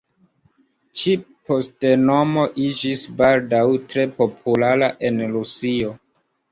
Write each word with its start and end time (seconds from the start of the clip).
Ĉi-pseŭdonomo 1.01 2.47
iĝis 2.65 3.05
baldaŭ 3.21 3.63
tre 3.93 4.09
populara 4.19 4.93
en 5.13 5.27
Rusio. 5.39 5.99